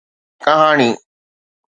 ڪهاڻي 0.43 0.89